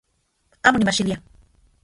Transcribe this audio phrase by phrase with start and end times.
[0.67, 1.17] Amo nimajxilia